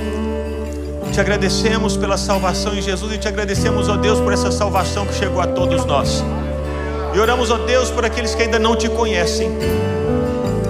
[1.12, 5.14] te agradecemos pela salvação em Jesus e te agradecemos, ó Deus, por essa salvação que
[5.14, 6.22] chegou a todos nós.
[7.12, 9.50] E oramos, ó Deus, por aqueles que ainda não te conhecem.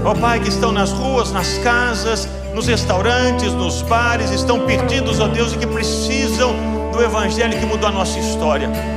[0.03, 5.29] Ó Pai, que estão nas ruas, nas casas, nos restaurantes, nos bares, estão perdidos, ó
[5.29, 6.57] Deus, e que precisam
[6.91, 8.96] do Evangelho que mudou a nossa história.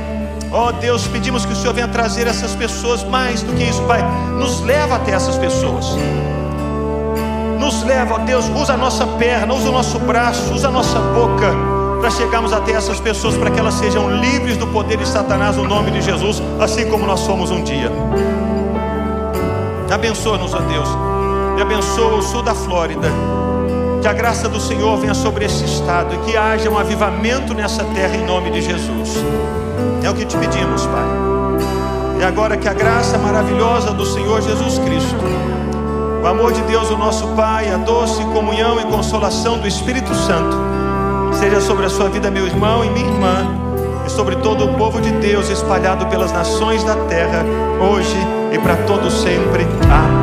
[0.52, 3.82] Ó oh, Deus, pedimos que o Senhor venha trazer essas pessoas mais do que isso,
[3.82, 4.02] Pai.
[4.36, 5.86] Nos leva até essas pessoas.
[7.58, 10.98] Nos leva, ó Deus, usa a nossa perna, usa o nosso braço, usa a nossa
[10.98, 11.54] boca
[12.00, 15.64] para chegarmos até essas pessoas, para que elas sejam livres do poder de Satanás no
[15.64, 17.92] nome de Jesus, assim como nós somos um dia.
[19.92, 20.88] Abençoa-nos, ó Deus,
[21.58, 23.08] e abençoa o sul da Flórida.
[24.00, 27.84] Que a graça do Senhor venha sobre esse estado e que haja um avivamento nessa
[27.84, 29.14] terra em nome de Jesus.
[30.02, 31.04] É o que te pedimos, Pai.
[32.20, 35.16] E agora que a graça maravilhosa do Senhor Jesus Cristo,
[36.22, 40.56] o amor de Deus, o nosso Pai, a doce comunhão e consolação do Espírito Santo,
[41.38, 43.46] seja sobre a sua vida, meu irmão e minha irmã,
[44.06, 47.44] e sobre todo o povo de Deus espalhado pelas nações da terra,
[47.80, 48.18] hoje
[48.52, 49.66] e para todo sempre.
[49.84, 50.19] Amém.